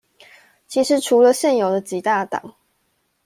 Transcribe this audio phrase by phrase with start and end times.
[0.67, 2.55] 其實除了現有的幾大黨